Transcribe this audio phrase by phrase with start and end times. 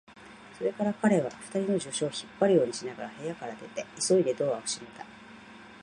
[0.57, 5.05] それから彼は、二人の助手を引っ張るようにしながら部屋から出て、急いでドアを閉めた。